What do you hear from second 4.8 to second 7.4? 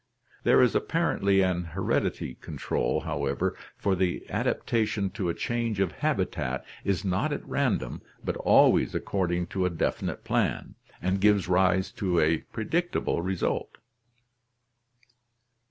tion to a change of habitat is not